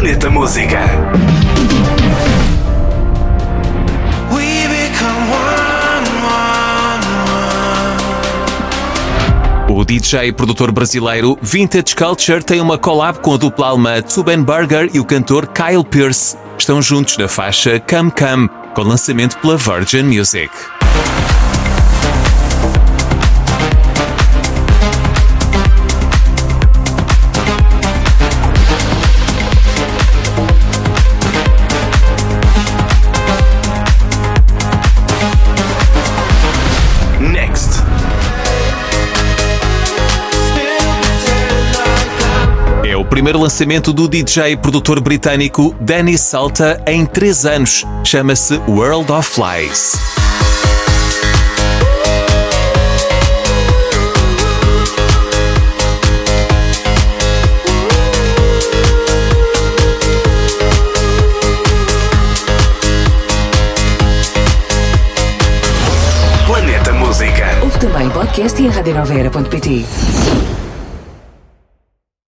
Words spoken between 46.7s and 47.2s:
em